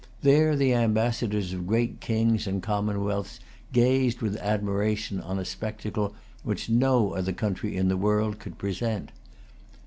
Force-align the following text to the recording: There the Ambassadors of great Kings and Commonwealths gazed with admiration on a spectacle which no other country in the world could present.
There 0.23 0.55
the 0.55 0.73
Ambassadors 0.73 1.53
of 1.53 1.67
great 1.67 1.99
Kings 1.99 2.47
and 2.47 2.63
Commonwealths 2.63 3.39
gazed 3.71 4.19
with 4.19 4.35
admiration 4.37 5.21
on 5.21 5.37
a 5.37 5.45
spectacle 5.45 6.15
which 6.41 6.71
no 6.71 7.11
other 7.13 7.33
country 7.33 7.77
in 7.77 7.87
the 7.87 7.97
world 7.97 8.39
could 8.39 8.57
present. 8.57 9.11